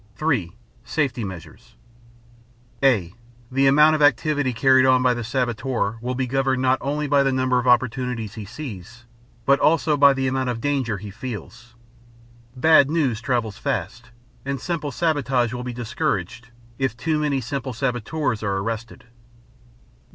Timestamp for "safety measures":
0.83-1.75